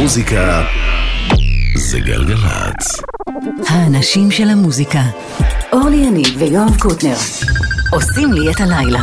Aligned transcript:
המוזיקה 0.00 0.64
זה 1.74 2.00
גלגלצ. 2.00 3.00
האנשים 3.68 4.30
של 4.30 4.48
המוזיקה. 4.48 5.02
אורלי 5.72 5.96
יניב 5.96 6.26
ויואב 6.38 6.76
קוטנר 6.78 7.16
עושים 7.92 8.32
לי 8.32 8.50
את 8.50 8.60
הלילה. 8.60 9.02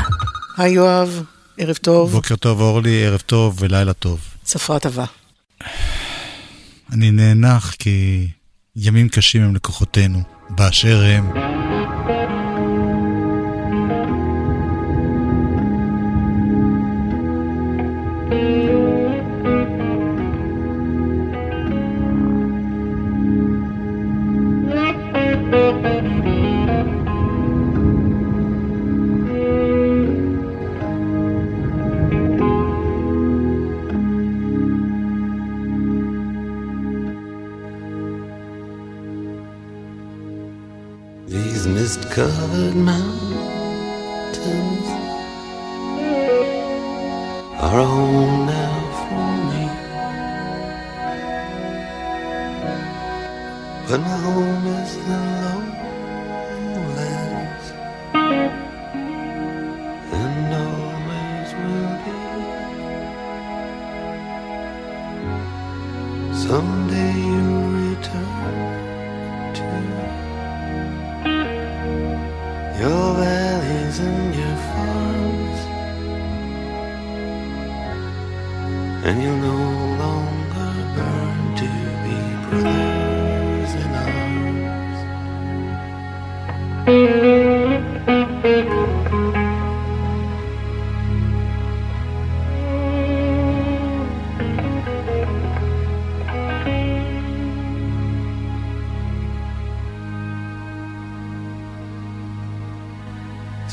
היי 0.58 0.74
יואב, 0.74 1.24
ערב 1.58 1.76
טוב. 1.76 2.12
בוקר 2.12 2.36
טוב 2.36 2.62
אורלי, 2.62 3.06
ערב 3.06 3.20
טוב 3.20 3.58
ולילה 3.60 3.94
טוב. 3.94 4.20
ספרה 4.46 4.78
עבה. 4.84 5.06
אני 6.94 7.12
נאנח 7.12 7.76
כי 7.80 8.28
ימים 8.76 9.10
קשים 9.10 9.44
הם 9.44 9.56
לקוחותינו, 9.56 10.22
באשר 10.50 11.04
הם. 11.04 11.32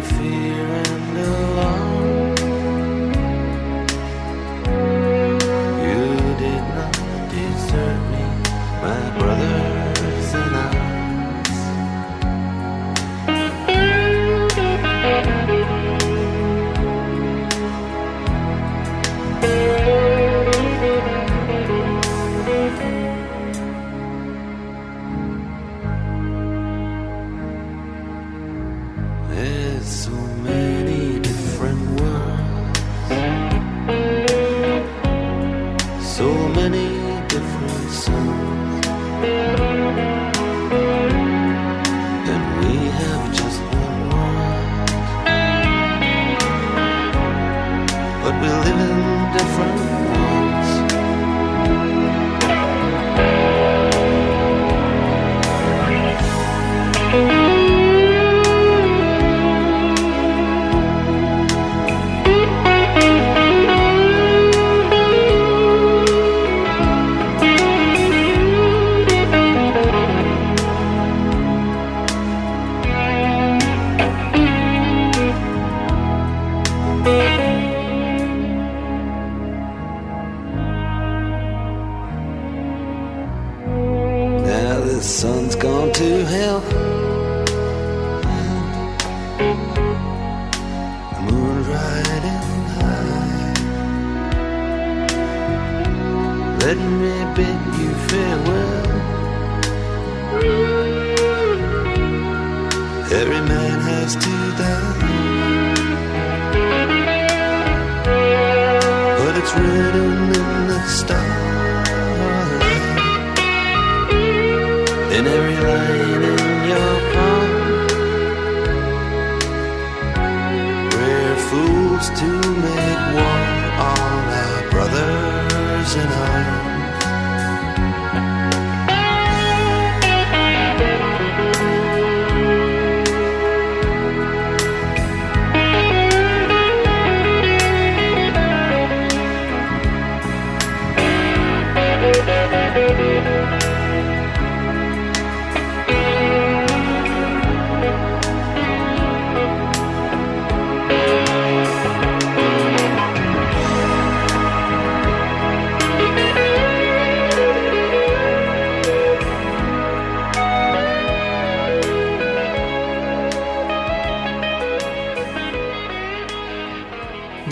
the 0.00 0.14
fear 0.14 0.64
and 0.64 1.16
the 1.16 1.28
love. 1.56 1.87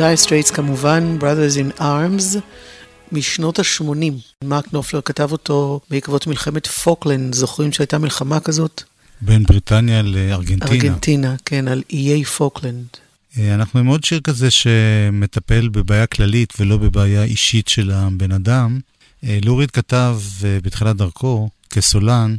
דייר 0.06 0.16
סטרייטס 0.16 0.50
כמובן, 0.50 1.16
Brothers 1.20 1.56
in 1.56 1.80
Arms, 1.80 2.38
משנות 3.12 3.58
ה-80. 3.58 4.44
מרק 4.44 4.72
נופלר 4.72 5.00
כתב 5.00 5.32
אותו 5.32 5.80
בעקבות 5.90 6.26
מלחמת 6.26 6.66
פוקלנד, 6.66 7.34
זוכרים 7.34 7.72
שהייתה 7.72 7.98
מלחמה 7.98 8.40
כזאת? 8.40 8.82
בין 9.20 9.42
בריטניה 9.44 10.02
לארגנטינה. 10.02 10.70
ארגנטינה, 10.70 11.34
כן, 11.44 11.68
על 11.68 11.82
איי 11.90 12.24
פוקלנד. 12.24 12.86
אה, 13.38 13.54
אנחנו 13.54 13.80
עם 13.80 13.86
עוד 13.86 14.04
שיר 14.04 14.20
כזה 14.20 14.50
שמטפל 14.50 15.68
בבעיה 15.68 16.06
כללית 16.06 16.52
ולא 16.60 16.76
בבעיה 16.76 17.24
אישית 17.24 17.68
של 17.68 17.90
הבן 17.90 18.32
אדם. 18.32 18.80
אה, 19.24 19.38
לו 19.44 19.55
ריד 19.55 19.70
כתב 19.70 20.18
אה, 20.44 20.58
בתחילת 20.62 20.96
דרכו, 20.96 21.48
כסולן, 21.70 22.36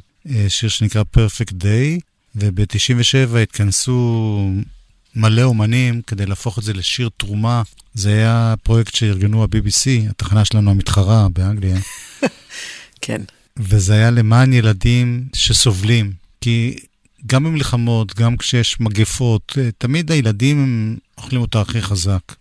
שיר 0.47 0.69
שנקרא 0.69 1.03
Perfect 1.17 1.51
Day, 1.51 1.99
וב-97 2.35 3.37
התכנסו 3.37 4.51
מלא 5.17 5.41
אומנים 5.41 6.01
כדי 6.07 6.25
להפוך 6.25 6.59
את 6.59 6.63
זה 6.63 6.73
לשיר 6.73 7.09
תרומה. 7.17 7.61
זה 7.93 8.13
היה 8.13 8.53
פרויקט 8.63 8.95
שארגנו 8.95 9.43
ה-BBC, 9.43 10.09
התחנה 10.09 10.45
שלנו 10.45 10.71
המתחרה 10.71 11.29
באנגליה. 11.29 11.77
כן. 13.01 13.21
וזה 13.57 13.93
היה 13.93 14.11
למען 14.11 14.53
ילדים 14.53 15.27
שסובלים. 15.33 16.13
כי 16.41 16.75
גם 17.25 17.43
במלחמות, 17.43 18.15
גם 18.15 18.37
כשיש 18.37 18.79
מגפות, 18.79 19.53
אה, 19.57 19.69
תמיד 19.77 20.11
הילדים 20.11 20.63
הם 20.63 20.97
אוכלים 21.17 21.41
אותה 21.41 21.61
הכי 21.61 21.81
חזק. 21.81 22.35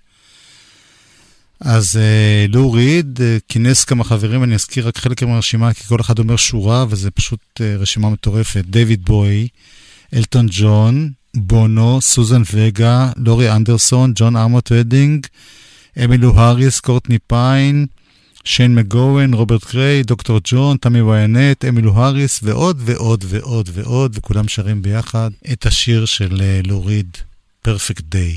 אז 1.61 1.97
אה, 1.97 2.47
לו 2.49 2.73
ריד 2.73 3.21
אה, 3.23 3.37
כינס 3.49 3.85
כמה 3.85 4.05
חברים, 4.05 4.43
אני 4.43 4.55
אזכיר 4.55 4.89
רק 4.89 4.99
חלק 4.99 5.23
מהרשימה, 5.23 5.75
כי 5.75 5.85
כל 5.85 6.01
אחד 6.01 6.19
אומר 6.19 6.37
שורה, 6.37 6.85
וזה 6.89 7.11
פשוט 7.11 7.41
אה, 7.61 7.77
רשימה 7.77 8.11
מטורפת. 8.11 8.65
דיוויד 8.65 9.05
בוי, 9.05 9.49
אלטון 10.15 10.47
ג'ון, 10.51 11.11
בונו, 11.37 12.01
סוזן 12.01 12.43
וגה, 12.53 13.11
לורי 13.17 13.53
אנדרסון, 13.53 14.13
ג'ואן 14.15 14.37
ארמטריידינג, 14.37 15.27
אמילו 16.05 16.35
האריס, 16.37 16.81
קורטני 16.81 17.19
פיין, 17.27 17.87
שיין 18.45 18.75
מגואן, 18.75 19.35
רוברט 19.35 19.65
קריי, 19.65 20.03
דוקטור 20.03 20.41
ג'ון, 20.45 20.77
טמי 20.77 21.03
ווינט, 21.03 21.65
אמילו 21.65 21.93
האריס 21.97 22.41
ועוד 22.43 22.77
ועוד 22.85 23.25
ועוד 23.29 23.69
ועוד, 23.73 24.17
וכולם 24.19 24.49
שרים 24.49 24.83
ביחד 24.83 25.31
את 25.53 25.67
השיר 25.67 26.05
של 26.05 26.41
אה, 26.41 26.61
לו 26.65 26.82
ריד, 26.82 27.17
Perfect 27.63 28.05
Day. 28.09 28.37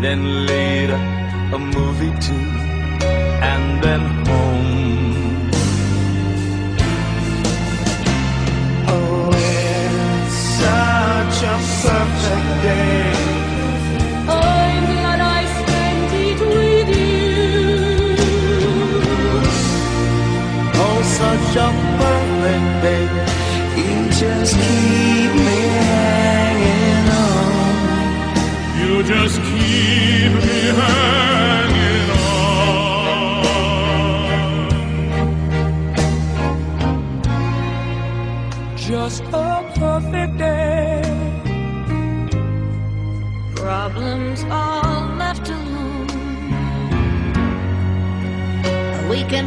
Then 0.00 0.46
later, 0.46 0.94
a 1.52 1.58
movie 1.58 2.10
too. 2.20 3.29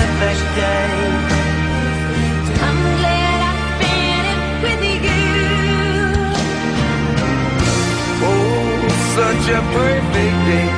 Perfect 0.00 0.42
day. 0.56 0.88
I'm 2.66 2.78
glad 3.00 3.38
I 3.48 3.54
spent 3.74 4.26
it 4.32 4.40
with 4.64 4.82
you. 4.88 5.02
Oh, 8.28 8.80
such 9.16 9.46
a 9.58 9.60
perfect 9.76 10.38
day. 10.48 10.70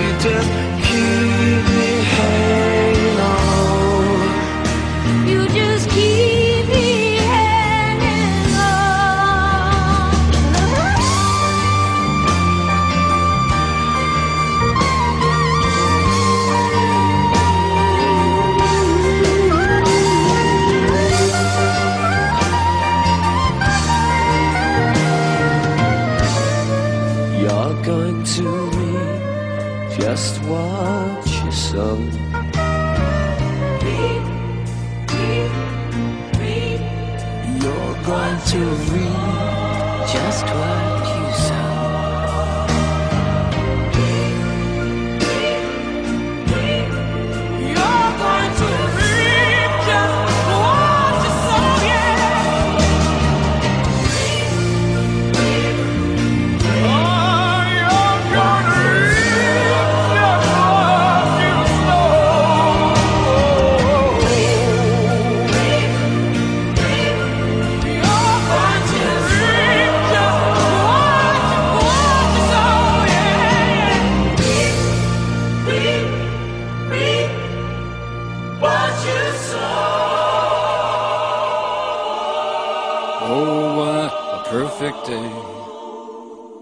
You 0.00 0.10
just 0.26 0.50
keep 0.86 1.62
me 1.76 1.90
hanging 2.16 3.20
on. 3.36 4.18
You 5.30 5.40
just 5.48 5.84
keep 5.90 6.15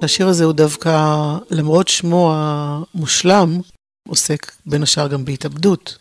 השיר 0.04 0.28
הזה 0.28 0.44
הוא 0.44 0.52
דווקא, 0.52 1.18
למרות 1.50 1.88
שמו 1.88 2.34
המושלם, 2.36 3.60
עוסק 4.08 4.52
בין 4.66 4.82
השאר 4.82 5.08
גם 5.08 5.24
בהתאבדות. 5.24 5.98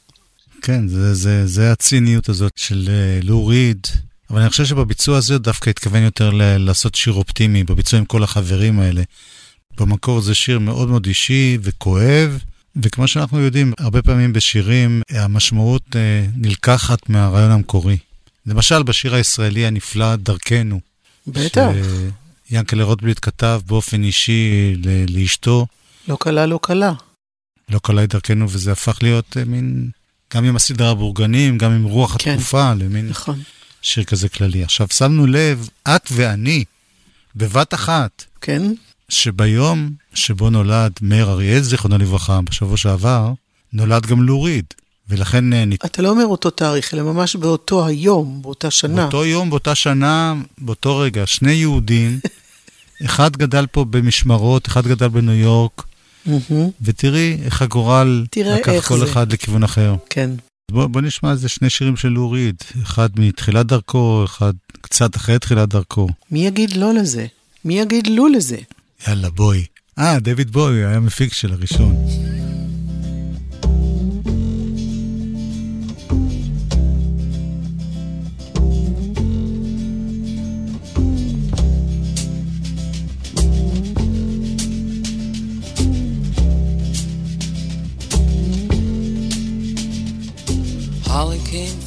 כן, 0.62 0.88
זה, 0.88 1.14
זה, 1.14 1.48
זה 1.48 1.72
הציניות 1.72 2.30
הזאת 2.30 2.52
של 2.56 2.90
אה, 2.90 3.20
לו 3.24 3.48
ריד. 3.48 3.88
אבל 4.30 4.42
אני 4.42 4.50
חושב 4.50 4.66
שבביצוע 4.66 5.18
הזה 5.18 5.38
דווקא 5.38 5.70
התכוון 5.70 6.04
יותר 6.04 6.30
ל- 6.30 6.58
לעשות 6.58 6.96
שיר 6.96 7.14
אופטימי, 7.14 7.64
בביצוע 7.64 8.00
עם 8.00 8.06
כל 8.06 8.24
החברים 8.24 8.80
האלה. 8.80 9.02
במקור 9.80 10.22
זה 10.22 10.36
שיר 10.36 10.60
מאוד 10.60 10.90
מאוד 10.90 11.06
אישי 11.06 11.58
וכואב, 11.62 12.40
וכמו 12.76 13.08
שאנחנו 13.08 13.40
יודעים, 13.40 13.74
הרבה 13.80 14.02
פעמים 14.02 14.34
בשירים 14.34 15.02
המשמעות 15.10 15.96
אה, 15.96 16.26
נלקחת 16.36 17.10
מהרעיון 17.10 17.52
המקורי. 17.52 17.98
למשל, 18.46 18.84
בשיר 18.84 19.16
הישראלי 19.16 19.66
הנפלא, 19.66 20.16
דרכנו. 20.16 20.80
בטח. 21.28 21.70
שיאנקלה 22.54 22.84
רוטבליט 22.84 23.20
כתב 23.22 23.62
באופן 23.66 24.04
אישי 24.04 24.74
ל- 24.86 25.20
לאשתו, 25.20 25.66
לא 26.08 26.18
קלה, 26.20 26.46
לא 26.46 26.60
קלה. 26.62 26.94
לא 27.70 27.80
קלה 27.84 28.04
את 28.04 28.10
דרכנו, 28.10 28.50
וזה 28.50 28.72
הפך 28.72 28.98
להיות 29.02 29.38
אה, 29.38 29.46
מין, 29.46 29.90
גם 30.34 30.46
עם 30.46 30.56
הסדרה 30.56 30.90
הבורגנים, 30.90 31.58
גם 31.58 31.72
עם 31.72 31.84
רוח 31.84 32.16
כן. 32.20 32.32
התקופה, 32.32 32.74
למין 32.74 33.10
נכון. 33.10 33.42
שיר 33.82 34.04
כזה 34.04 34.30
כללי. 34.30 34.64
עכשיו, 34.64 34.88
שמנו 34.94 35.28
לב, 35.28 35.70
את 35.88 36.10
ואני, 36.12 36.64
בבת 37.36 37.74
אחת, 37.74 38.26
כן? 38.42 38.62
שביום 39.10 39.92
שבו 40.14 40.50
נולד 40.50 40.92
מאיר 41.02 41.30
אריאל, 41.30 41.62
זיכרונו 41.62 41.98
לברכה, 41.98 42.42
בשבוע 42.42 42.78
שעבר, 42.78 43.32
נולד 43.74 44.06
גם 44.06 44.24
לוריד. 44.24 44.66
ולכן 45.10 45.54
אה. 45.54 45.64
אתה 45.86 46.02
לא 46.02 46.10
אומר 46.10 46.26
אותו 46.26 46.50
תאריך, 46.50 46.94
אלא 46.94 47.04
ממש 47.04 47.36
באותו 47.36 47.86
היום, 47.86 48.42
באותה 48.42 48.72
שנה. 48.72 49.02
באותו 49.02 49.26
יום, 49.26 49.50
באותה 49.50 49.76
שנה, 49.76 50.34
באותו 50.58 50.98
רגע, 50.98 51.28
שני 51.28 51.52
יהודים, 51.52 52.20
אחד 53.06 53.38
גדל 53.38 53.66
פה 53.72 53.86
במשמרות, 53.86 54.68
אחד 54.68 54.88
גדל 54.88 55.08
בניו 55.08 55.34
יורק. 55.34 55.84
ותראי 56.82 57.38
איך 57.46 57.62
הגורל 57.62 58.26
לקח 58.38 58.70
איך 58.70 58.88
כל 58.88 59.00
זה. 59.00 59.06
אחד 59.06 59.34
לכיוון 59.34 59.64
אחר. 59.64 59.96
כן. 60.10 60.30
בוא, 60.72 60.88
בוא 60.88 61.02
נשמע 61.02 61.32
איזה 61.32 61.50
שני 61.50 61.70
שירים 61.70 61.98
של 61.98 62.08
לוריד, 62.08 62.56
אחד 62.84 63.10
מתחילת 63.18 63.66
דרכו, 63.66 64.24
אחד 64.26 64.54
קצת 64.82 65.16
אחרי 65.16 65.40
תחילת 65.40 65.70
דרכו. 65.70 66.08
מי 66.32 66.46
יגיד 66.46 66.78
לא 66.78 66.94
לזה? 66.94 67.26
מי 67.66 67.80
יגיד 67.80 68.08
לו 68.08 68.28
לזה? 68.28 68.58
יאללה, 69.08 69.30
בואי. 69.30 69.66
אה, 70.00 70.20
דויד 70.20 70.52
בואי 70.52 70.86
היה 70.86 71.00
מפיק 71.00 71.34
של 71.34 71.54
הראשון. 71.54 71.96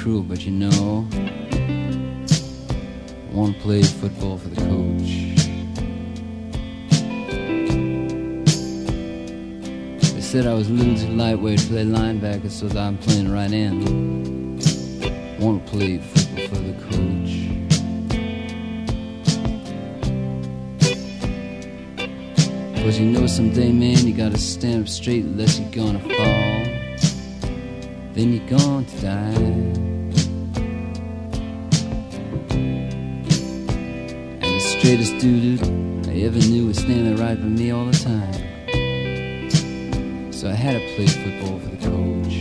Cruel, 0.00 0.22
but 0.22 0.46
you 0.46 0.50
know, 0.50 1.06
to 3.54 3.60
play 3.60 3.82
football 3.82 4.38
for 4.38 4.48
the 4.48 4.56
coach. 4.56 5.10
They 10.14 10.22
said 10.22 10.46
I 10.46 10.54
was 10.54 10.70
a 10.70 10.72
little 10.72 10.96
too 10.96 11.12
lightweight 11.12 11.58
to 11.58 11.66
play 11.66 11.84
linebacker, 11.84 12.50
so 12.50 12.66
I'm 12.78 12.96
playing 12.96 13.30
right 13.30 13.50
to 15.64 15.70
play 15.70 15.98
football 15.98 16.48
for 16.48 16.54
the 16.54 16.72
coach. 16.88 17.30
Cause 22.82 22.98
you 22.98 23.04
know 23.04 23.26
someday, 23.26 23.70
man, 23.70 24.06
you 24.06 24.14
gotta 24.14 24.38
stand 24.38 24.84
up 24.84 24.88
straight 24.88 25.24
unless 25.24 25.60
you're 25.60 25.70
gonna 25.70 26.00
fall. 26.00 26.69
Then 28.12 28.32
you're 28.32 28.48
going 28.48 28.84
to 28.86 29.00
die. 29.00 29.34
And 34.42 34.42
the 34.42 34.60
straightest 34.60 35.18
dude 35.18 35.62
I 36.08 36.14
ever 36.22 36.38
knew 36.38 36.66
was 36.66 36.78
standing 36.78 37.16
right 37.16 37.38
by 37.40 37.46
me 37.46 37.70
all 37.70 37.86
the 37.86 37.96
time. 37.96 38.34
So 40.32 40.48
I 40.50 40.54
had 40.54 40.72
to 40.80 40.80
play 40.96 41.06
football 41.06 41.60
for 41.60 41.68
the 41.68 41.76
coach. 41.76 42.34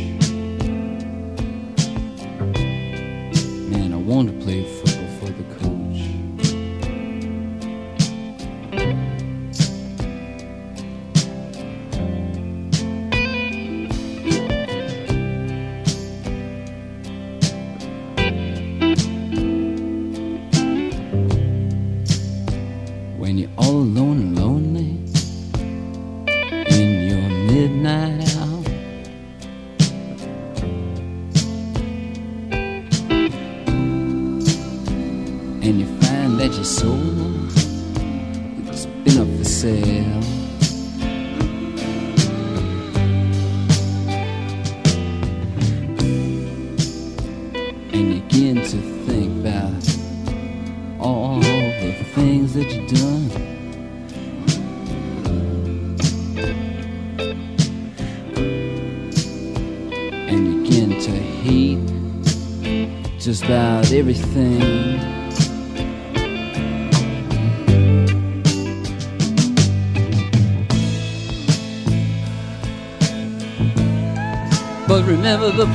Man, 3.70 3.94
I 3.94 3.98
wanted 3.98 4.40
to 4.40 4.46
play 4.46 4.64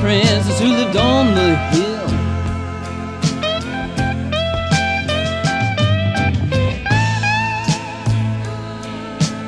princess 0.05 0.59
who 0.59 0.67
lived 0.67 0.97
on 0.97 1.33
the 1.33 1.55
hill. 1.73 2.07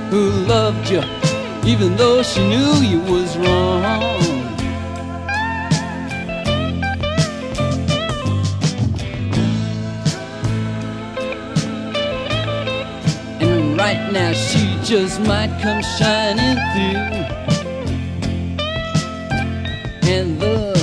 who 0.10 0.30
loved 0.56 0.90
you 0.90 1.04
even 1.64 1.96
though 1.96 2.24
she 2.24 2.42
knew 2.48 2.74
you 2.92 3.00
was 3.02 3.38
wrong. 3.38 3.84
And 13.42 13.78
right 13.78 14.12
now 14.12 14.32
she 14.34 14.64
just 14.84 15.20
might 15.22 15.54
come 15.62 15.84
shining 16.00 16.58
through. 16.74 17.17
And 20.10 20.40
the 20.40 20.77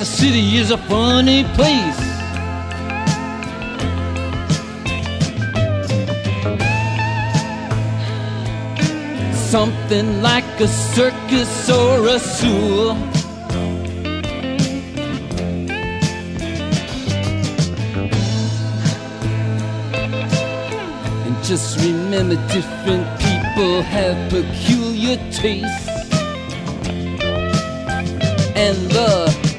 the 0.00 0.06
city 0.06 0.56
is 0.56 0.70
a 0.70 0.78
funny 0.78 1.44
place. 1.56 2.00
Something 9.50 10.22
like 10.22 10.48
a 10.58 10.68
circus 10.68 11.68
or 11.68 12.06
a 12.06 12.18
zoo. 12.18 12.92
And 21.26 21.44
just 21.44 21.78
remember 21.84 22.36
different 22.48 23.06
people 23.20 23.82
have 23.82 24.16
peculiar 24.30 25.18
tastes. 25.30 25.88
And 28.56 28.78
the 28.96 29.49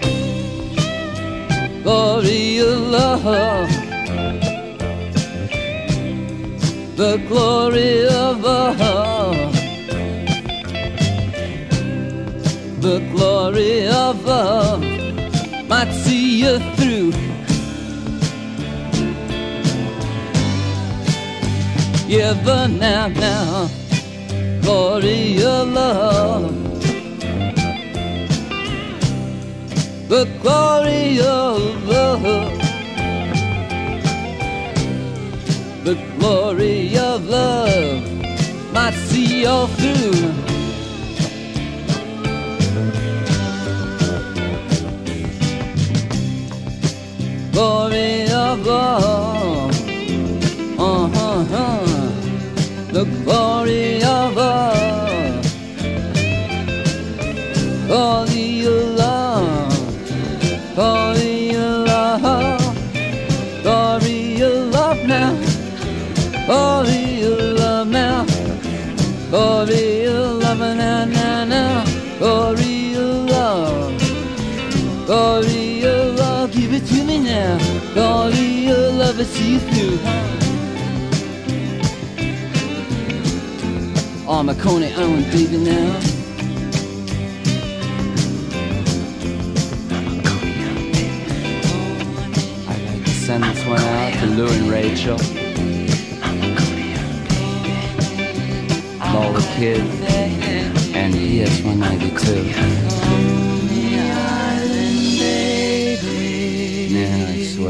glory 1.84 2.60
of 2.60 2.80
love. 2.90 3.70
The 6.96 7.18
glory 7.28 8.08
of 8.08 8.42
love. 8.42 9.54
The 12.82 13.00
glory 13.12 13.88
of 13.88 14.26
love 14.26 14.82
might 15.68 15.92
see 16.04 16.42
you 16.42 16.60
through. 16.76 17.14
Yeah, 22.08 22.34
but 22.44 22.68
now, 22.68 23.08
now, 23.08 23.70
glory 24.62 25.44
of 25.44 25.70
love. 25.70 26.51
The 30.12 30.26
glory 30.42 31.22
of 31.22 31.88
love. 31.88 32.22
The 35.86 35.96
glory 36.20 36.98
of 36.98 37.30
love 37.30 38.04
might 38.74 38.94
see 39.08 39.46
all 39.46 39.68
through. 39.68 40.12
Glory 47.54 48.30
of 48.32 48.66
love, 48.66 49.72
uh, 50.78 51.86
the 52.92 53.06
glory 53.24 54.04
of 54.04 54.36
love, 54.36 55.46
glory 57.88 58.31
now. 77.42 77.58
Glory 77.94 78.68
of 78.68 78.96
love, 79.02 79.20
I 79.20 79.24
see 79.24 79.58
through. 79.68 79.98
Oh, 84.28 84.42
my 84.44 84.54
Coney 84.54 84.94
Island 84.94 85.26
baby 85.32 85.58
now. 85.58 85.90
I'd 92.70 92.84
like 92.90 93.04
to 93.04 93.16
send 93.26 93.44
this 93.44 93.62
one 93.66 93.80
out 93.80 94.14
to 94.20 94.26
Lou 94.38 94.50
and 94.58 94.68
Rachel. 94.78 95.20
All 99.16 99.32
the 99.34 99.46
kids 99.58 99.96
and 101.00 101.14
PS 101.14 101.56
192. 101.64 103.51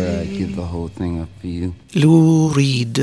Yeah, 0.01 0.07
I 0.07 0.13
swear 0.13 0.21
I'd 0.21 0.37
give 0.39 0.55
the 0.55 0.67
whole 0.73 0.89
thing 0.97 1.13
up 1.21 1.31
for 1.41 1.47
you. 1.47 1.71
לו 1.95 2.51
ריד. 2.55 2.99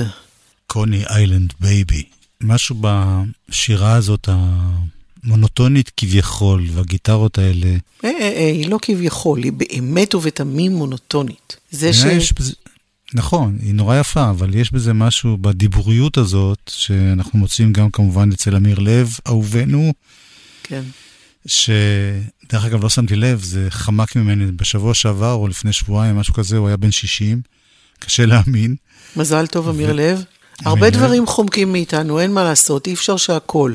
Coney 0.66 1.04
Island 1.06 1.52
Baby. 1.60 2.02
משהו 2.40 2.76
בשירה 2.80 3.94
הזאת 3.94 4.28
המונוטונית 5.24 5.92
כביכול, 5.96 6.66
והגיטרות 6.72 7.38
האלה. 7.38 7.76
אה, 8.04 8.10
אה, 8.10 8.20
אה, 8.20 8.50
היא 8.50 8.68
לא 8.70 8.78
כביכול, 8.82 9.42
היא 9.42 9.52
באמת 9.52 10.14
ובתמים 10.14 10.72
מונוטונית. 10.72 11.56
זה 11.70 11.92
ש... 11.92 12.04
יש 12.04 12.32
בזה, 12.32 12.52
נכון, 13.14 13.58
היא 13.62 13.74
נורא 13.74 13.96
יפה, 13.96 14.30
אבל 14.30 14.54
יש 14.54 14.72
בזה 14.72 14.92
משהו 14.92 15.38
בדיבוריות 15.40 16.16
הזאת, 16.16 16.70
שאנחנו 16.74 17.38
מוצאים 17.38 17.72
גם 17.72 17.90
כמובן 17.90 18.32
אצל 18.32 18.56
אמיר 18.56 18.78
לב, 18.78 19.16
אהובנו, 19.26 19.92
כן. 20.62 20.82
שדרך 21.46 22.64
אגב 22.64 22.82
לא 22.82 22.88
שמתי 22.88 23.16
לב, 23.16 23.42
זה 23.42 23.66
חמק 23.70 24.16
ממני 24.16 24.52
בשבוע 24.52 24.94
שעבר 24.94 25.32
או 25.32 25.48
לפני 25.48 25.72
שבועיים, 25.72 26.16
משהו 26.16 26.34
כזה, 26.34 26.56
הוא 26.56 26.68
היה 26.68 26.76
בן 26.76 26.90
60, 26.90 27.40
קשה 27.98 28.26
להאמין. 28.26 28.74
מזל 29.16 29.46
טוב, 29.46 29.68
אמיר 29.68 29.92
לב. 29.92 30.16
אמיר 30.16 30.24
הרבה 30.64 30.86
לב. 30.86 30.92
דברים 30.92 31.26
חומקים 31.26 31.72
מאיתנו, 31.72 32.20
אין 32.20 32.32
מה 32.32 32.44
לעשות, 32.44 32.86
אי 32.86 32.94
אפשר 32.94 33.16
שהכל. 33.16 33.74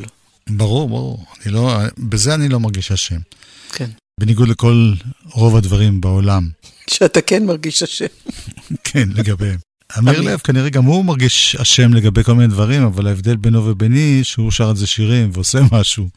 ברור, 0.50 0.90
ברור, 0.90 1.26
אני 1.46 1.54
לא, 1.54 1.78
בזה 1.98 2.36
אני 2.36 2.50
לא 2.50 2.60
מרגיש 2.60 2.92
אשם. 2.92 3.20
כן. 3.74 3.90
בניגוד 4.20 4.48
לכל 4.48 4.94
רוב 5.32 5.56
הדברים 5.56 6.02
בעולם, 6.02 6.50
שאתה 6.90 7.22
כן 7.22 7.46
מרגיש 7.46 7.84
אשם. 7.84 8.06
כן, 8.84 9.10
לגביהם. 9.16 9.58
אמיר 9.98 10.22
לב 10.22 10.40
כנראה 10.40 10.70
גם 10.70 10.84
הוא 10.84 11.06
מרגיש 11.06 11.56
אשם 11.56 11.94
לגבי 11.94 12.24
כל 12.24 12.34
מיני 12.34 12.48
דברים, 12.48 12.84
אבל 12.84 13.08
ההבדל 13.08 13.36
בינו 13.36 13.66
וביני, 13.66 14.24
שהוא 14.24 14.52
שר 14.52 14.70
על 14.70 14.76
זה 14.76 14.88
שירים 14.88 15.30
ועושה 15.34 15.60
משהו, 15.72 16.10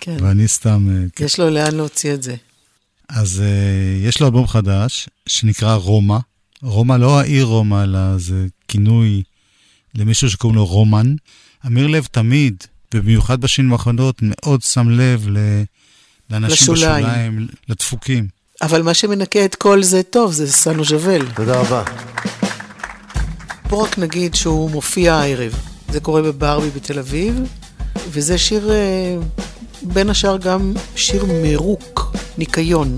כן. 0.00 0.16
ואני 0.20 0.48
סתם... 0.48 0.88
אה, 0.90 1.04
כן. 1.16 1.24
יש 1.24 1.40
לו 1.40 1.50
לאן 1.50 1.74
להוציא 1.74 2.14
את 2.14 2.22
זה. 2.22 2.34
אז 3.08 3.42
uh, 3.42 4.08
יש 4.08 4.20
לו 4.20 4.26
אלבום 4.26 4.46
חדש, 4.46 5.08
שנקרא 5.26 5.74
רומא. 5.74 6.18
רומא, 6.62 6.94
לא 6.94 7.20
העיר 7.20 7.44
רומא, 7.44 7.82
אלא 7.82 8.18
זה 8.18 8.46
כינוי 8.68 9.22
למישהו 9.94 10.30
שקוראים 10.30 10.56
לו 10.56 10.66
רומן. 10.66 11.14
אמיר 11.66 11.86
לב 11.86 12.06
תמיד, 12.10 12.64
ובמיוחד 12.94 13.40
בשנים 13.40 13.72
האחרונות, 13.72 14.18
מאוד 14.22 14.62
שם 14.62 14.90
לב 14.90 15.28
ל... 15.28 15.38
לאנשים 16.30 16.74
לשוליים. 16.74 17.04
בשוליים, 17.04 17.48
לדפוקים. 17.68 18.28
אבל 18.62 18.82
מה 18.82 18.94
שמנקה 18.94 19.44
את 19.44 19.54
כל 19.54 19.82
זה 19.82 20.02
טוב, 20.02 20.32
זה 20.32 20.52
סנו 20.52 20.84
ז'בל. 20.84 21.26
תודה 21.34 21.60
רבה. 21.60 21.84
בוא 23.68 23.84
רק 23.84 23.98
נגיד 23.98 24.34
שהוא 24.34 24.70
מופיע 24.70 25.14
הערב. 25.14 25.52
זה 25.88 26.00
קורה 26.00 26.22
בברבי 26.22 26.70
בתל 26.70 26.98
אביב, 26.98 27.40
וזה 28.08 28.38
שיר, 28.38 28.70
אה, 28.70 29.16
בין 29.84 30.10
השאר 30.10 30.36
גם 30.36 30.72
שיר 30.96 31.24
מרוק, 31.42 32.16
ניקיון. 32.38 32.96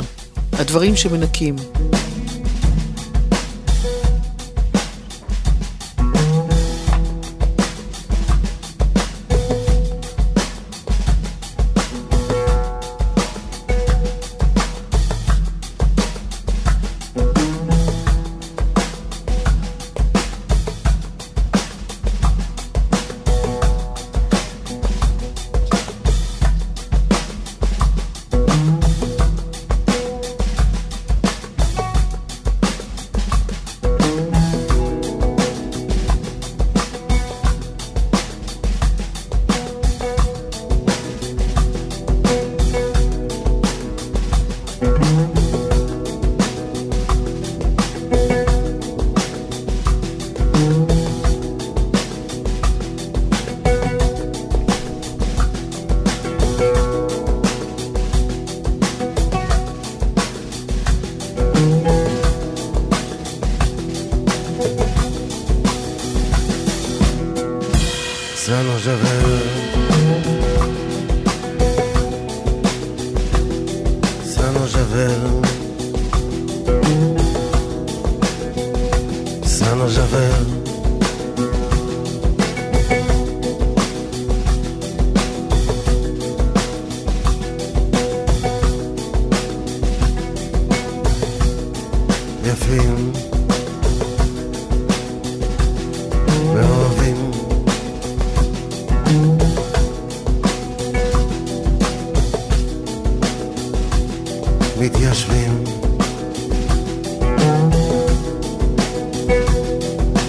הדברים 0.52 0.96
שמנקים. 0.96 1.56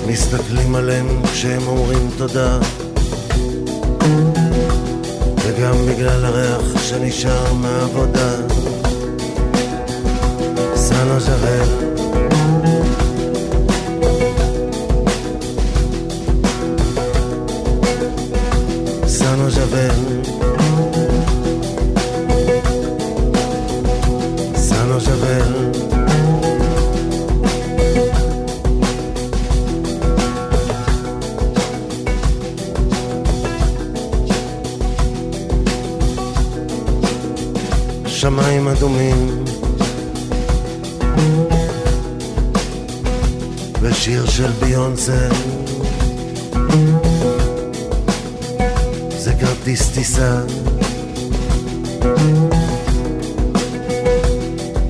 מסתכלים 0.08 0.76
עליהם 0.76 1.22
כשהם 1.32 1.67
אומרים 1.67 2.10
תודה. 2.17 2.60
וגם 5.43 5.76
בגלל 5.88 6.26
הריח 6.26 6.84
שנשאר 6.84 7.54
מהעבודה. 7.54 8.32
סנו 10.76 11.20
ז'רל 11.20 11.88
סנו 19.08 19.50
ז'בל 19.50 20.37
שמיים 38.38 38.67
אדומים. 38.67 39.43
ושיר 43.82 44.26
של 44.26 44.52
ביונסה. 44.52 45.30
זה 49.17 49.34
כרטיס 49.39 49.89
טיסה. 49.89 50.41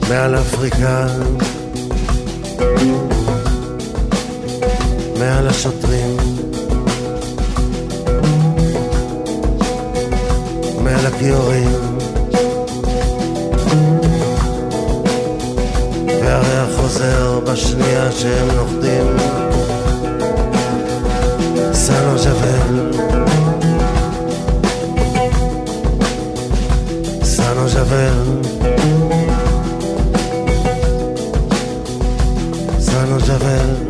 מעל 0.10 0.36
אפריקה. 0.36 1.07
מעל 5.19 5.47
השוטרים. 5.47 6.17
מעל 10.83 11.05
הכיורים 11.05 11.96
חוזר 16.97 17.39
בשנייה 17.39 18.12
שהם 18.12 18.47
נוחתים. 18.47 19.17
סנו 21.73 22.17
ז'בל 22.17 22.91
סנו 27.23 27.67
ז'בל 27.69 28.23
סנו 32.79 33.19
ז'בל 33.19 33.87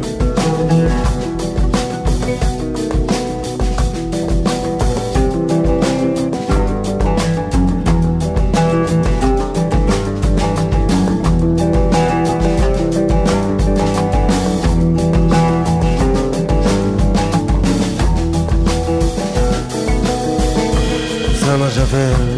嗯。 21.89 22.36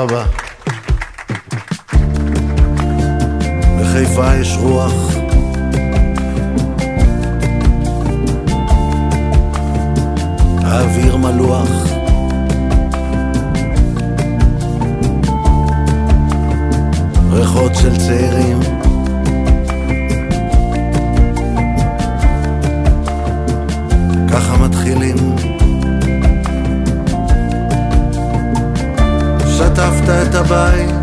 Merhaba. 0.00 0.29
שטפת 29.90 30.28
את 30.28 30.34
הבית 30.34 30.99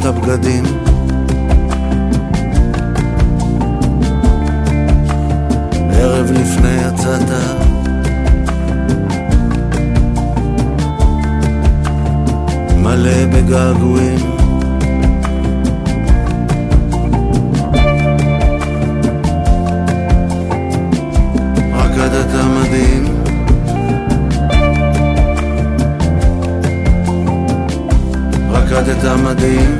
את 0.00 0.04
הבגדים. 0.04 0.64
ערב 5.92 6.30
לפני 6.30 6.74
יצאת. 6.86 7.30
מלא 12.76 13.26
בגעגועים. 13.32 14.18
רקדת 21.74 22.34
מדהים. 22.34 23.04
רקדת 28.50 29.04
מדהים 29.24 29.77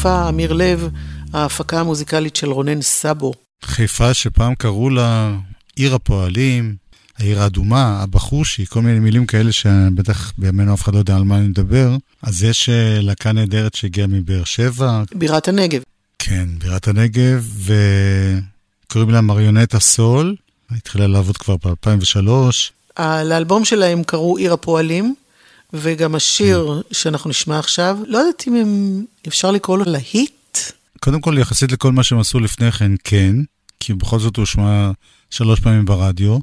חיפה, 0.00 0.28
אמיר 0.28 0.52
לב, 0.52 0.88
ההפקה 1.32 1.80
המוזיקלית 1.80 2.36
של 2.36 2.50
רונן 2.50 2.82
סאבו. 2.82 3.32
חיפה 3.64 4.14
שפעם 4.14 4.54
קראו 4.54 4.90
לה 4.90 5.36
עיר 5.76 5.94
הפועלים, 5.94 6.74
העיר 7.18 7.42
האדומה, 7.42 8.02
הבחושי, 8.02 8.66
כל 8.66 8.82
מיני 8.82 8.98
מילים 8.98 9.26
כאלה 9.26 9.52
שבטח 9.52 10.32
בימינו 10.38 10.74
אף 10.74 10.82
אחד 10.82 10.94
לא 10.94 10.98
יודע 10.98 11.16
על 11.16 11.22
מה 11.22 11.38
אני 11.38 11.48
מדבר. 11.48 11.96
אז 12.22 12.42
יש 12.42 12.68
אה, 12.68 13.00
להקה 13.00 13.32
נהדרת 13.32 13.74
שהגיעה 13.74 14.06
מבאר 14.06 14.44
שבע. 14.44 15.02
בירת 15.14 15.48
הנגב. 15.48 15.80
כן, 16.18 16.48
בירת 16.58 16.88
הנגב, 16.88 17.46
וקוראים 18.86 19.10
לה 19.10 19.20
מריונטה 19.20 19.80
סול, 19.80 20.36
התחילה 20.70 21.06
לעבוד 21.06 21.36
כבר 21.36 21.56
ב-2003. 21.56 23.00
לאלבום 23.24 23.64
שלהם 23.64 24.04
קראו 24.04 24.36
עיר 24.36 24.52
הפועלים, 24.52 25.14
וגם 25.72 26.14
השיר 26.14 26.82
שאנחנו 26.92 27.30
נשמע 27.30 27.58
עכשיו, 27.58 27.98
לא 28.06 28.18
יודעת 28.18 28.44
אם 28.48 28.54
הם, 28.54 29.04
אפשר 29.28 29.50
לקרוא 29.50 29.78
לו 29.78 29.84
להיט. 29.86 30.58
קודם 31.00 31.20
כל, 31.20 31.36
יחסית 31.38 31.72
לכל 31.72 31.92
מה 31.92 32.02
שהם 32.02 32.18
עשו 32.18 32.40
לפני 32.40 32.72
כן, 32.72 32.92
כן, 33.04 33.36
כי 33.80 33.94
בכל 33.94 34.18
זאת 34.18 34.36
הוא 34.36 34.46
שמע 34.46 34.90
שלוש 35.30 35.60
פעמים 35.60 35.84
ברדיו, 35.84 36.38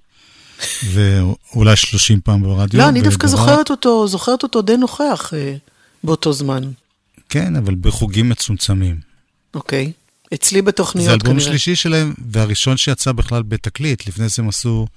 ואולי 0.93 1.75
שלושים 1.75 2.19
פעם 2.23 2.43
ברדיו. 2.43 2.79
לא, 2.79 2.89
אני 2.89 3.01
דווקא 3.01 3.27
זוכרת 3.27 3.71
אותו, 3.71 4.07
זוכרת 4.07 4.43
אותו 4.43 4.61
די 4.61 4.77
נוכח 4.77 5.33
אה, 5.33 5.55
באותו 6.03 6.33
זמן. 6.33 6.61
כן, 7.29 7.55
אבל 7.55 7.75
בחוגים 7.75 8.29
מצומצמים. 8.29 8.99
אוקיי. 9.53 9.91
אצלי 10.33 10.61
בתוכניות 10.61 11.11
זה 11.11 11.17
כנראה. 11.19 11.31
אלבום 11.31 11.49
שלישי 11.49 11.75
שלהם, 11.75 12.13
והראשון 12.31 12.77
שיצא 12.77 13.11
בכלל 13.11 13.43
בתקליט, 13.43 14.07
לפני 14.07 14.29
זה 14.29 14.41
הם 14.41 14.49
עשו 14.49 14.87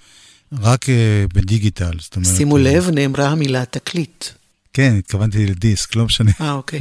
רק 0.52 0.84
uh, 0.84 0.88
בדיגיטל. 1.34 1.92
זאת 2.00 2.16
אומרת, 2.16 2.36
שימו 2.36 2.58
לב, 2.58 2.90
נאמרה 2.90 3.28
המילה 3.28 3.64
תקליט. 3.64 4.24
כן, 4.72 4.94
התכוונתי 4.98 5.46
לדיסק, 5.46 5.96
לא 5.96 6.04
משנה. 6.04 6.30
אה, 6.40 6.52
אוקיי. 6.52 6.80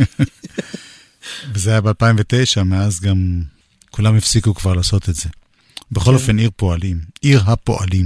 וזה 1.53 1.71
היה 1.71 1.81
ב-2009, 1.81 2.63
מאז 2.65 2.99
גם 2.99 3.41
כולם 3.91 4.15
הפסיקו 4.15 4.53
כבר 4.55 4.73
לעשות 4.73 5.09
את 5.09 5.15
זה. 5.15 5.29
בכל 5.91 6.13
אופן, 6.13 6.37
עיר 6.37 6.49
פועלים. 6.55 6.99
עיר 7.21 7.41
הפועלים. 7.45 8.05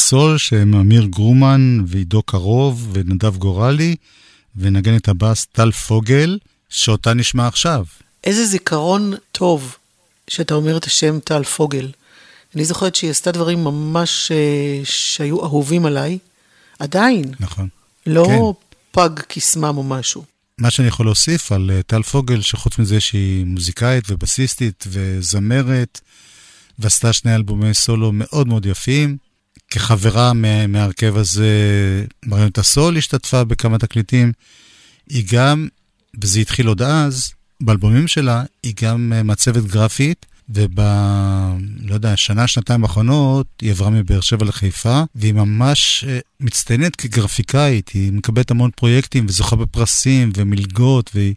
הסול, 0.00 0.38
שהם 0.38 0.74
אמיר 0.74 1.04
גרומן 1.04 1.78
ועידו 1.86 2.22
קרוב 2.22 2.88
ונדב 2.92 3.36
גורלי, 3.36 3.96
ונגן 4.56 4.96
את 4.96 5.08
הבאס 5.08 5.46
טל 5.52 5.70
פוגל, 5.70 6.38
שאותה 6.68 7.14
נשמע 7.14 7.46
עכשיו. 7.46 7.84
איזה 8.24 8.46
זיכרון 8.46 9.14
טוב 9.32 9.76
שאתה 10.28 10.54
אומר 10.54 10.76
את 10.76 10.84
השם 10.84 11.18
טל 11.20 11.42
פוגל. 11.42 11.88
אני 12.54 12.64
זוכרת 12.64 12.94
שהיא 12.94 13.10
עשתה 13.10 13.32
דברים 13.32 13.64
ממש 13.64 14.32
אה, 14.32 14.80
שהיו 14.84 15.44
אהובים 15.44 15.86
עליי, 15.86 16.18
עדיין. 16.78 17.24
נכון. 17.40 17.68
לא 18.06 18.24
כן. 18.26 18.64
פג 18.90 19.20
קסמם 19.28 19.76
או 19.76 19.82
משהו. 19.82 20.24
מה 20.58 20.70
שאני 20.70 20.88
יכול 20.88 21.06
להוסיף 21.06 21.52
על 21.52 21.70
אה, 21.74 21.82
טל 21.82 22.02
פוגל, 22.02 22.40
שחוץ 22.40 22.78
מזה 22.78 23.00
שהיא 23.00 23.44
מוזיקאית 23.44 24.04
ובסיסטית 24.08 24.84
וזמרת, 24.86 26.00
ועשתה 26.78 27.12
שני 27.12 27.34
אלבומי 27.34 27.74
סולו 27.74 28.10
מאוד 28.12 28.48
מאוד 28.48 28.66
יפים. 28.66 29.29
כחברה 29.70 30.32
מה- 30.32 30.66
מההרכב 30.66 31.16
הזה, 31.16 31.50
מריונת 32.26 32.58
הסול 32.58 32.96
השתתפה 32.96 33.44
בכמה 33.44 33.78
תקליטים. 33.78 34.32
היא 35.08 35.24
גם, 35.32 35.68
וזה 36.22 36.40
התחיל 36.40 36.66
עוד 36.66 36.82
אז, 36.82 37.30
באלבומים 37.60 38.08
שלה, 38.08 38.44
היא 38.62 38.74
גם 38.82 39.12
אה, 39.16 39.22
מעצבת 39.22 39.64
גרפית, 39.64 40.26
וב... 40.54 40.80
לא 41.82 41.94
יודע, 41.94 42.16
שנה, 42.16 42.46
שנתיים 42.46 42.82
האחרונות, 42.84 43.46
היא 43.62 43.70
עברה 43.70 43.90
מבאר 43.90 44.20
שבע 44.20 44.44
לחיפה, 44.44 45.02
והיא 45.14 45.32
ממש 45.32 46.04
אה, 46.08 46.18
מצטיינת 46.40 46.96
כגרפיקאית, 46.96 47.88
היא 47.88 48.12
מקבלת 48.12 48.50
המון 48.50 48.70
פרויקטים 48.76 49.26
וזוכה 49.28 49.56
בפרסים 49.56 50.32
ומלגות, 50.36 51.10
והיא 51.14 51.34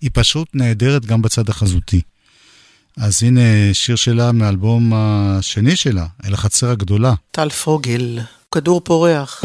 היא 0.00 0.10
פשוט 0.12 0.48
נהדרת 0.54 1.06
גם 1.06 1.22
בצד 1.22 1.48
החזותי. 1.48 2.00
אז 3.00 3.22
הנה 3.22 3.40
שיר 3.72 3.96
שלה 3.96 4.32
מהאלבום 4.32 4.92
השני 4.94 5.76
שלה, 5.76 6.06
אל 6.24 6.34
החצר 6.34 6.70
הגדולה. 6.70 7.14
טל 7.30 7.48
פוגל, 7.48 8.18
כדור 8.50 8.80
פורח. 8.80 9.44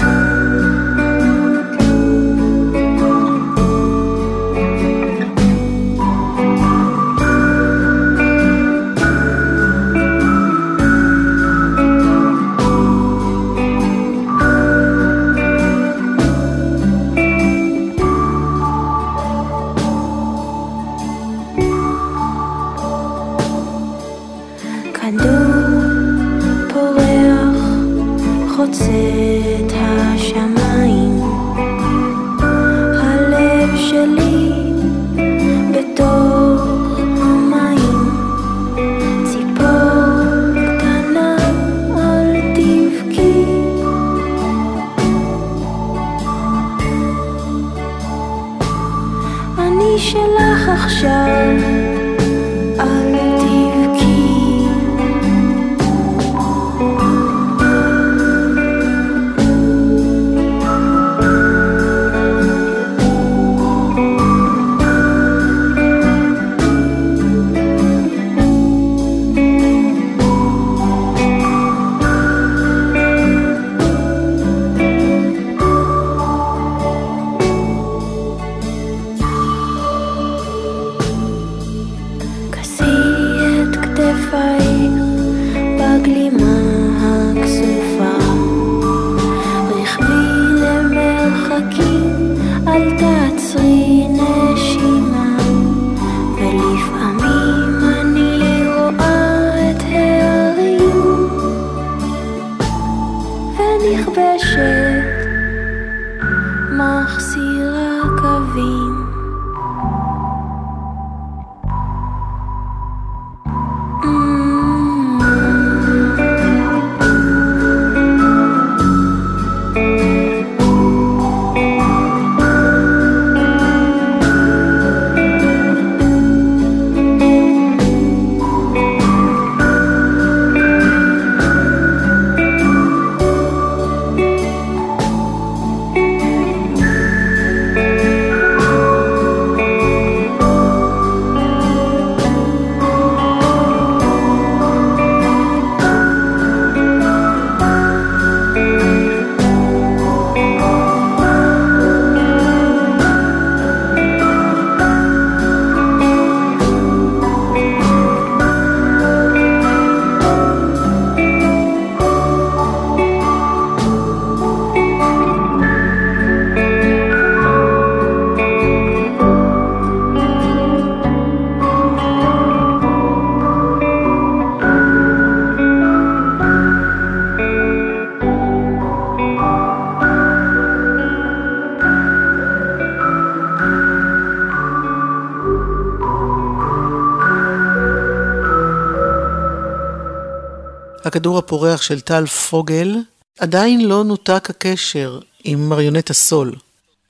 הכדור 191.15 191.37
הפורח 191.37 191.81
של 191.81 191.99
טל 191.99 192.25
פוגל, 192.25 192.95
עדיין 193.39 193.87
לא 193.87 194.03
נותק 194.03 194.47
הקשר 194.49 195.19
עם 195.43 195.69
מריונט 195.69 196.09
הסול. 196.09 196.55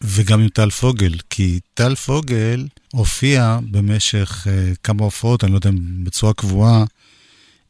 וגם 0.01 0.39
עם 0.41 0.49
טל 0.49 0.69
פוגל, 0.69 1.13
כי 1.29 1.59
טל 1.73 1.95
פוגל 1.95 2.65
הופיע 2.91 3.59
במשך 3.71 4.47
uh, 4.47 4.77
כמה 4.83 5.03
הופעות, 5.03 5.43
אני 5.43 5.51
לא 5.51 5.57
יודע 5.57 5.69
אם 5.69 6.03
בצורה 6.03 6.33
קבועה, 6.33 6.83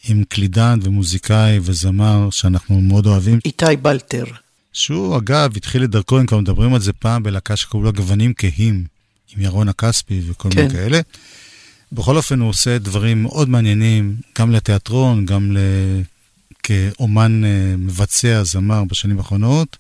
עם 0.08 0.24
קלידן 0.30 0.80
ומוזיקאי 0.84 1.60
וזמר 1.62 2.30
שאנחנו 2.32 2.82
מאוד 2.82 3.06
אוהבים. 3.06 3.40
איתי 3.46 3.76
בלטר. 3.82 4.26
שהוא, 4.74 5.18
אגב, 5.18 5.58
התחיל 5.58 5.84
את 5.84 5.90
דרכו, 5.90 6.20
הם 6.20 6.26
כבר 6.26 6.40
מדברים 6.40 6.74
על 6.74 6.82
זה 6.82 6.94
פעם 6.94 7.24
בלהקה 7.24 7.56
שקראו 7.56 7.84
לה 7.84 7.92
גוונים 7.92 8.34
כהים, 8.38 8.84
עם 9.36 9.42
ירון 9.42 9.70
הכספי 9.70 10.22
וכל 10.28 10.50
כן. 10.52 10.62
מיני 10.62 10.74
כאלה. 10.74 11.00
בכל 11.92 12.18
אופן, 12.18 12.40
הוא 12.40 12.50
עושה 12.50 12.78
דברים 12.78 13.24
מאוד 13.24 13.50
מעניינים, 13.50 14.16
גם 14.40 14.52
לתיאטרון, 14.52 15.26
גם 15.26 15.52
ל... 15.52 15.60
כאומן 16.66 17.44
uh, 17.44 17.48
מבצע, 17.78 18.44
זמר 18.44 18.84
בשנים 18.84 19.18
האחרונות. 19.18 19.78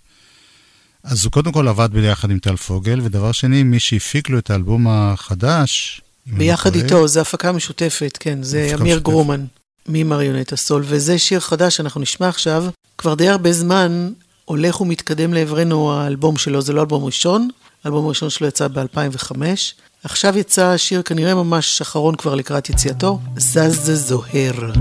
אז 1.03 1.25
הוא 1.25 1.31
קודם 1.31 1.51
כל 1.51 1.67
עבד 1.67 1.89
ביחד 1.91 2.31
עם 2.31 2.39
טל 2.39 2.55
פוגל, 2.55 2.99
ודבר 3.03 3.31
שני, 3.31 3.63
מי 3.63 3.79
שהפיק 3.79 4.29
לו 4.29 4.39
את 4.39 4.49
האלבום 4.49 4.88
החדש, 4.88 6.01
לא 6.27 6.38
ביחד 6.38 6.75
איתו, 6.75 7.07
זה 7.07 7.21
הפקה 7.21 7.51
משותפת, 7.51 8.17
כן, 8.19 8.43
זה 8.43 8.65
אמיר 8.65 8.83
משותפת. 8.83 9.03
גרומן 9.03 9.45
ממריונט 9.88 10.53
הסול, 10.53 10.83
וזה 10.86 11.19
שיר 11.19 11.39
חדש 11.39 11.75
שאנחנו 11.75 12.01
נשמע 12.01 12.27
עכשיו, 12.27 12.65
כבר 12.97 13.13
די 13.13 13.29
הרבה 13.29 13.53
זמן 13.53 14.11
הולך 14.45 14.81
ומתקדם 14.81 15.33
לעברנו 15.33 15.93
האלבום 15.93 16.38
שלו, 16.38 16.61
זה 16.61 16.73
לא 16.73 16.81
אלבום 16.81 17.03
ראשון, 17.05 17.49
האלבום 17.83 18.05
הראשון 18.05 18.29
שלו 18.29 18.47
יצא 18.47 18.67
ב-2005. 18.67 19.31
עכשיו 20.03 20.38
יצא 20.38 20.77
שיר 20.77 21.01
כנראה 21.01 21.36
ממש 21.36 21.81
אחרון 21.81 22.15
כבר 22.15 22.36
לקראת 22.36 22.69
יציאתו, 22.69 23.19
זז 23.38 24.07
זוהר. 24.07 24.71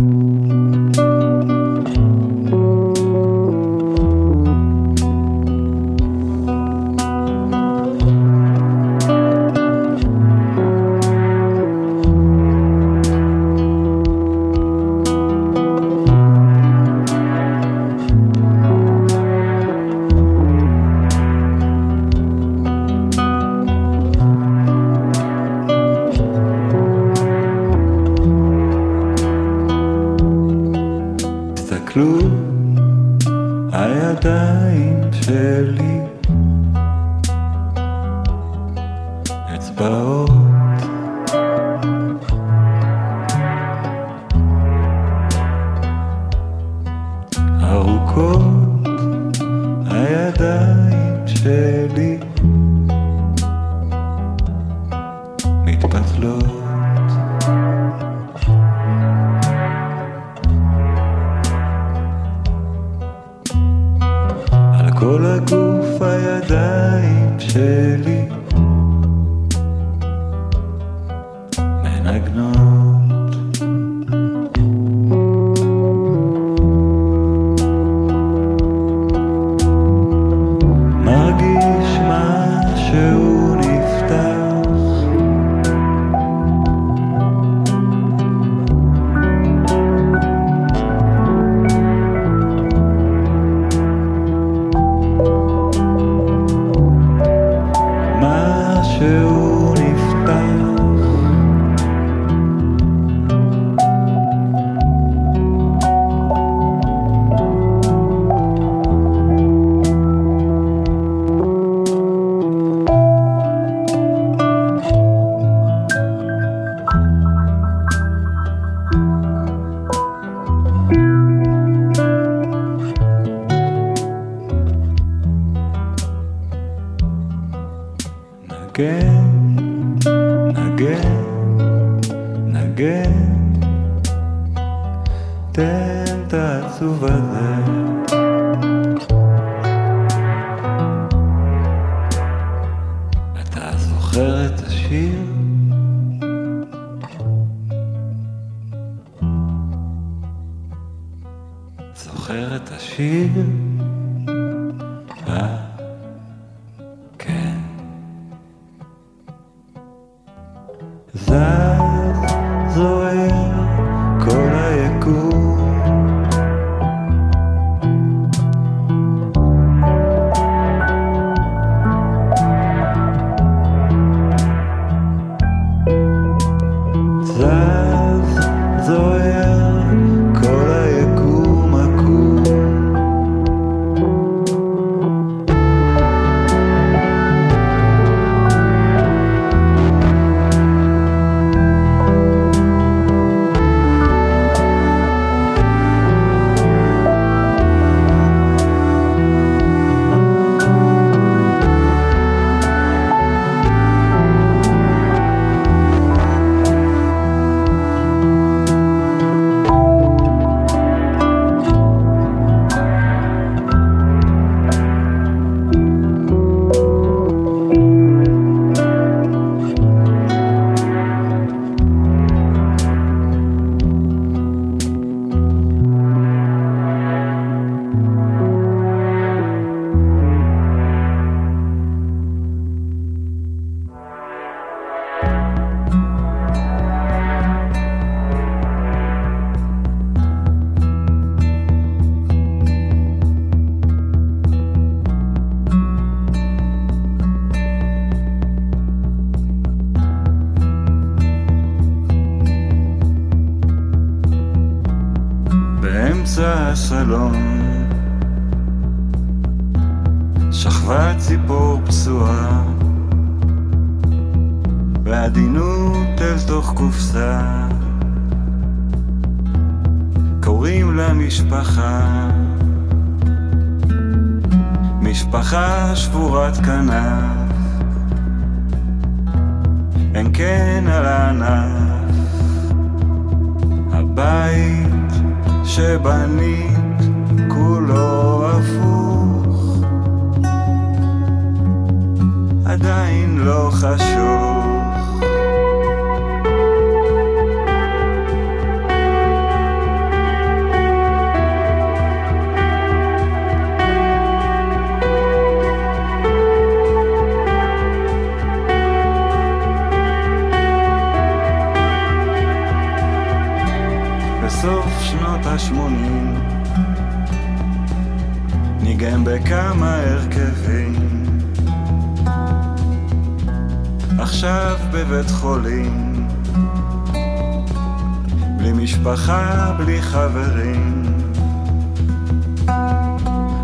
משפחה, 329.05 329.72
בלי 329.78 330.02
חברים. 330.02 331.02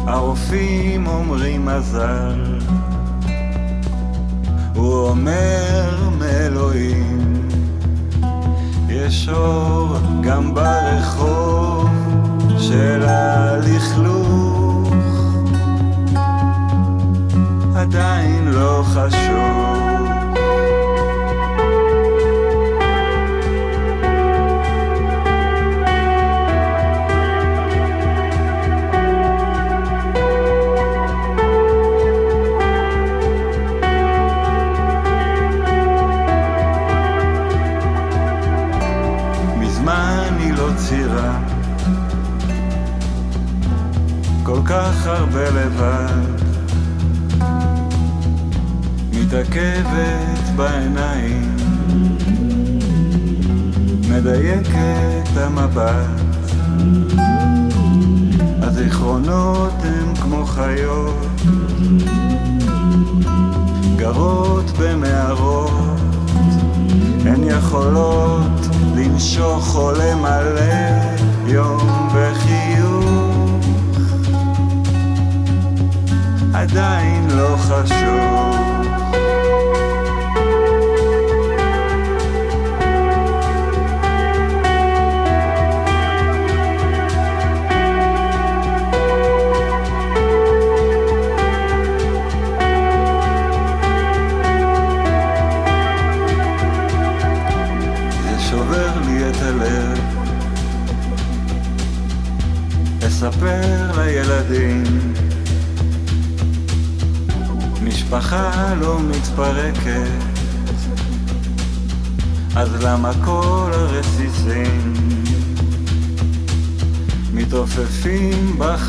הרופאים 0.07 1.07
אומרים 1.07 1.67
מזל. 1.67 2.59
הוא 4.75 5.09
אומר 5.09 6.09
מאלוהים 6.19 7.49
יש 8.89 9.29
אור 9.29 9.97
גם 10.21 10.55
ברחוב 10.55 11.89
של 12.59 13.03
הלכלוך. 13.03 14.95
עדיין 17.77 18.49
לא 18.49 18.83
חשוב 18.87 19.80
כך 44.71 45.07
הרבה 45.07 45.51
לבד. 45.51 46.43
מתעכבת 49.13 50.57
בעיניים. 50.57 51.57
מדייקת 54.09 55.37
המבט. 55.37 56.21
הזיכרונות 58.63 59.75
הם 59.83 60.15
כמו 60.15 60.47
חיות. 60.47 61.27
גרות 63.97 64.71
במערות. 64.79 66.01
הן 67.25 67.45
יכולות 67.45 68.67
לנשוך 68.97 69.77
או 69.77 69.93
למלא 69.93 70.73
יום 71.47 72.09
בחיוך 72.15 72.60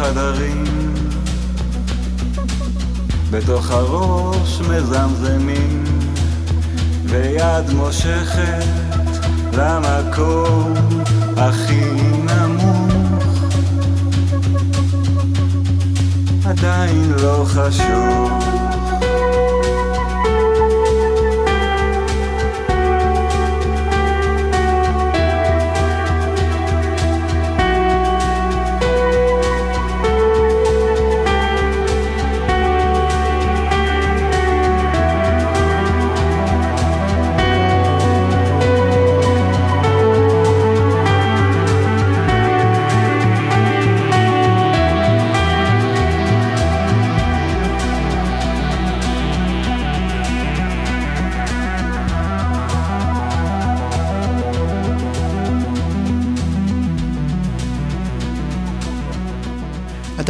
בחדרים 0.01 0.63
בתוך 3.31 3.71
הראש 3.71 4.61
מזמזמים 4.61 5.83
ויד 7.05 7.69
מושכת 7.73 8.63
למקום 9.53 10.73
הכי 11.37 11.85
נמוך. 12.23 12.91
עדיין 16.45 17.13
לא 17.21 17.45
חשוב 17.47 18.40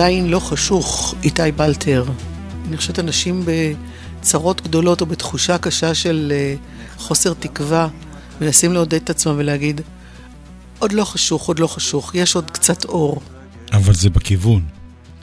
עדיין 0.02 0.30
לא 0.30 0.40
חשוך, 0.40 1.16
איתי 1.24 1.52
בלטר. 1.56 2.06
אני 2.68 2.78
חושבת 2.78 3.00
אנשים 3.00 3.46
בצרות 3.46 4.62
גדולות 4.62 5.02
או 5.02 5.06
בתחושה 5.06 5.58
קשה 5.58 5.96
של 5.96 6.34
אה, 6.36 6.56
חוסר 6.98 7.34
תקווה, 7.34 7.88
מנסים 8.42 8.74
לעודד 8.74 8.94
את 8.94 9.10
עצמם 9.10 9.36
ולהגיד, 9.38 9.82
עוד 10.80 10.92
לא 10.92 11.06
חשוך, 11.06 11.48
עוד 11.48 11.60
לא 11.60 11.68
חשוך, 11.68 12.16
יש 12.16 12.36
עוד 12.36 12.52
קצת 12.52 12.86
אור. 12.86 13.22
אבל 13.72 13.94
זה 13.94 14.10
בכיוון. 14.10 14.66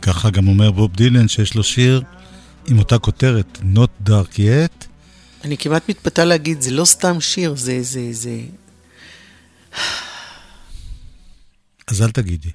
ככה 0.03 0.31
גם 0.31 0.49
אומר 0.49 0.70
בוב 0.70 0.93
דילן 0.93 1.29
שיש 1.29 1.55
לו 1.55 1.64
שיר 1.64 2.03
עם 2.66 2.79
אותה 2.79 2.99
כותרת, 2.99 3.59
Not 3.74 4.09
Dark 4.09 4.35
Yet. 4.37 4.87
אני 5.45 5.57
כמעט 5.59 5.89
מתפתה 5.89 6.24
להגיד, 6.24 6.61
זה 6.61 6.70
לא 6.70 6.85
סתם 6.85 7.20
שיר, 7.20 7.55
זה, 7.57 7.79
זה, 7.83 8.09
זה... 8.11 8.41
אז 11.87 12.03
אל 12.03 12.11
תגידי. 12.11 12.51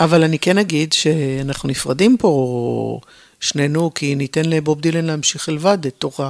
אבל 0.00 0.22
אני 0.22 0.38
כן 0.38 0.58
אגיד 0.58 0.92
שאנחנו 0.92 1.68
נפרדים 1.68 2.16
פה 2.18 3.00
שנינו, 3.40 3.94
כי 3.94 4.14
ניתן 4.14 4.44
לבוב 4.44 4.80
דילן 4.80 5.04
להמשיך 5.04 5.48
לבד 5.48 5.86
את 5.86 5.94
תוך 5.98 6.20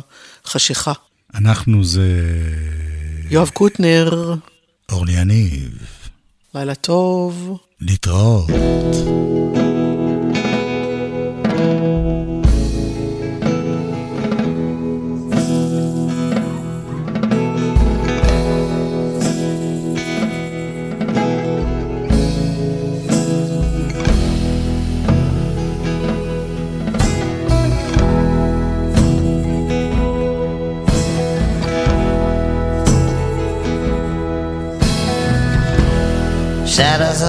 החשיכה. 0.45 0.93
אנחנו 1.35 1.85
זה... 1.85 2.09
יואב 3.31 3.49
קוטנר, 3.49 4.35
אורלי 4.93 5.13
יניב. 5.13 5.79
לילה 6.55 6.75
טוב. 6.75 7.59
להתראות. 7.81 8.51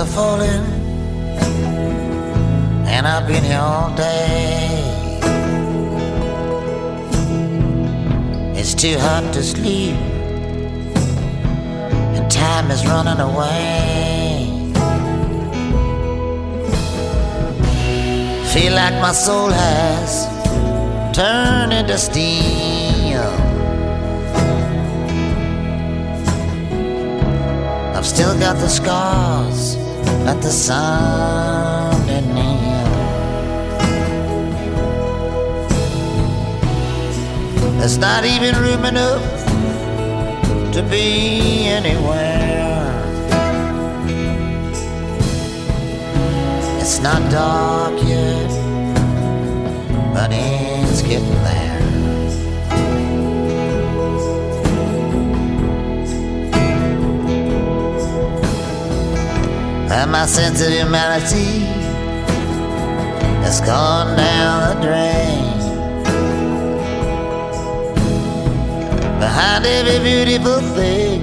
are 0.05 0.11
falling, 0.11 0.65
and 2.87 3.07
I've 3.07 3.27
been 3.27 3.43
here 3.43 3.59
all 3.59 3.95
day. 3.95 4.81
It's 8.55 8.73
too 8.73 8.97
hot 8.99 9.33
to 9.33 9.43
sleep, 9.43 9.95
and 12.15 12.29
time 12.31 12.71
is 12.71 12.85
running 12.85 13.19
away. 13.19 14.51
Feel 18.53 18.73
like 18.73 18.93
my 19.01 19.11
soul 19.11 19.49
has 19.49 20.27
turned 21.15 21.73
into 21.73 21.97
steam. 21.97 22.95
I've 27.95 28.05
still 28.05 28.37
got 28.39 28.57
the 28.57 28.67
scars 28.69 29.84
at 30.27 30.41
the 30.41 30.49
Sunday 30.49 32.21
nail. 32.33 32.85
There's 37.79 37.97
not 37.97 38.25
even 38.25 38.55
room 38.55 38.85
enough 38.85 39.23
to 40.73 40.81
be 40.89 41.67
anywhere. 41.67 42.91
It's 46.79 46.99
not 46.99 47.21
dark 47.31 48.01
yet, 48.03 48.49
but 50.13 50.31
it's 50.31 51.01
getting 51.01 51.43
there. 51.43 51.74
And 59.97 60.11
my 60.11 60.25
sense 60.25 60.61
of 60.61 60.73
humanity 60.73 61.65
has 63.45 63.61
gone 63.61 64.17
down 64.17 64.55
the 64.67 64.81
drain. 64.85 65.57
Behind 69.19 69.65
every 69.65 69.99
beautiful 70.03 70.59
thing, 70.75 71.21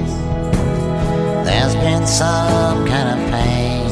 there's 1.44 1.74
been 1.84 2.06
some 2.06 2.86
kind 2.86 3.08
of 3.14 3.18
pain. 3.30 3.90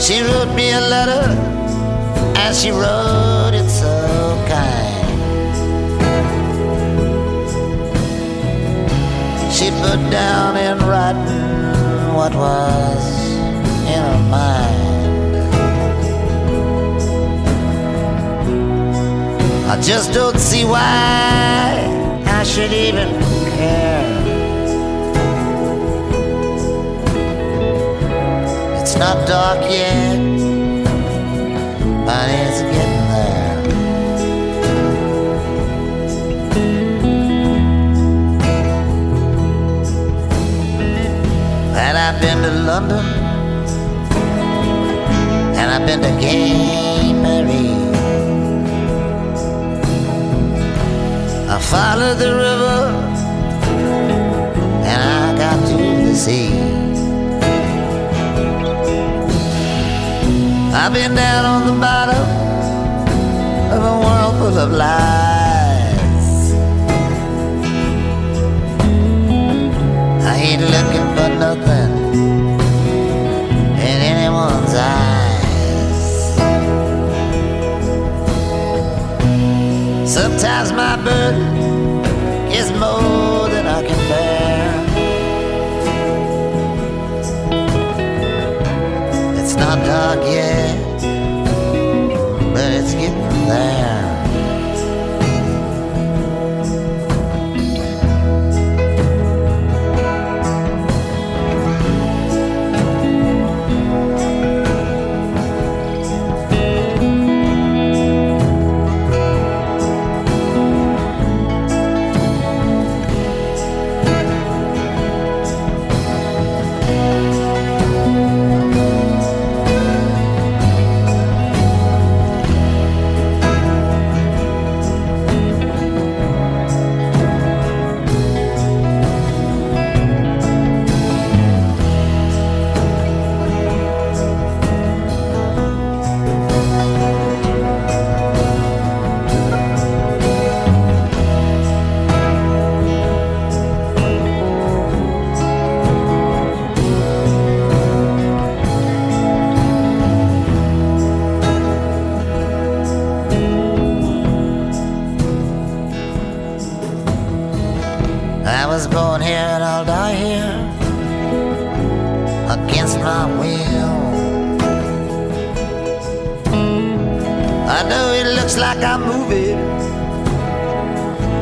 She 0.00 0.22
wrote 0.22 0.52
me 0.56 0.72
a 0.72 0.80
letter, 0.80 1.24
and 2.36 2.56
she 2.56 2.72
wrote 2.72 3.39
She 9.60 9.68
put 9.72 10.00
down 10.10 10.56
in 10.56 10.78
writing 10.88 12.14
what 12.14 12.34
was 12.34 13.04
in 13.84 14.02
her 14.10 14.22
mind. 14.30 15.36
I 19.70 19.78
just 19.82 20.14
don't 20.14 20.38
see 20.38 20.64
why 20.64 21.76
I 22.24 22.42
should 22.42 22.72
even 22.72 23.10
care. 23.58 24.08
It's 28.80 28.96
not 28.96 29.28
dark 29.28 29.60
yet, 29.70 30.19
I've 42.20 42.26
been 42.26 42.42
to 42.42 42.50
London, 42.50 43.06
and 45.56 45.70
I've 45.70 45.86
been 45.86 46.02
to 46.02 46.20
Gay 46.20 47.14
I 51.48 51.58
followed 51.58 52.18
the 52.18 52.30
river, 52.44 52.80
and 54.84 55.02
I 55.02 55.34
got 55.38 55.66
to 55.68 55.76
the 56.04 56.14
sea. 56.14 56.52
I've 60.74 60.92
been 60.92 61.14
down 61.14 61.44
on 61.46 61.66
the 61.68 61.80
bottom 61.80 62.26
of 63.72 63.82
a 63.82 63.94
world 64.04 64.34
full 64.36 64.58
of 64.58 64.72
lies. 64.72 64.99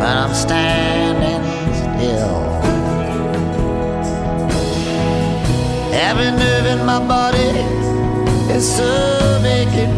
But 0.09 0.17
I'm 0.17 0.35
standing 0.35 1.43
still. 1.83 2.39
Every 6.09 6.31
nerve 6.31 6.67
in 6.75 6.81
my 6.87 6.99
body 7.15 7.51
is 8.57 8.65
so 8.77 8.91
vacant 9.43 9.93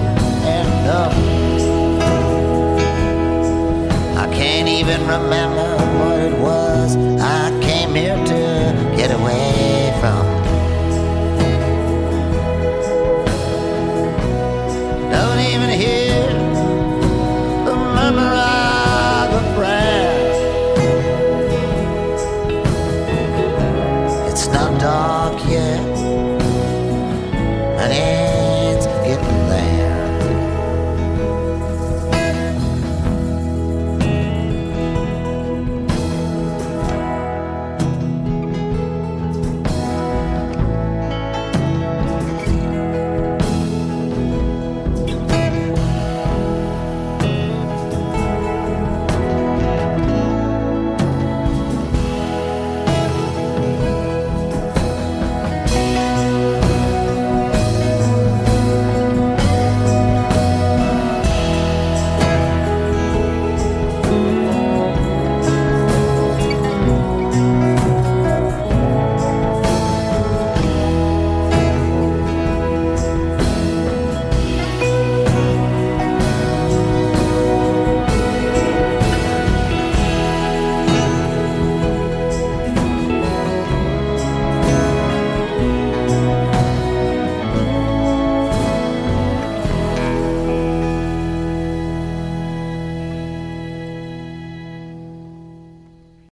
and 0.55 0.69
numb. 0.87 1.15
I 4.19 4.27
can't 4.35 4.69
even 4.69 5.01
remember 5.07 5.70